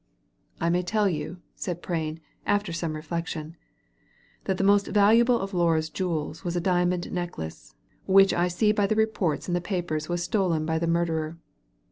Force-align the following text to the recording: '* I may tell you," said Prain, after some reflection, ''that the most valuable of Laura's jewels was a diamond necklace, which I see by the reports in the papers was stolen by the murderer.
'* 0.31 0.59
I 0.59 0.71
may 0.71 0.81
tell 0.81 1.07
you," 1.07 1.41
said 1.53 1.83
Prain, 1.83 2.19
after 2.43 2.73
some 2.73 2.95
reflection, 2.95 3.55
''that 4.45 4.57
the 4.57 4.63
most 4.63 4.87
valuable 4.87 5.39
of 5.39 5.53
Laura's 5.53 5.91
jewels 5.91 6.43
was 6.43 6.55
a 6.55 6.59
diamond 6.59 7.11
necklace, 7.11 7.75
which 8.07 8.33
I 8.33 8.47
see 8.47 8.71
by 8.71 8.87
the 8.87 8.95
reports 8.95 9.47
in 9.47 9.53
the 9.53 9.61
papers 9.61 10.09
was 10.09 10.23
stolen 10.23 10.65
by 10.65 10.79
the 10.79 10.87
murderer. 10.87 11.37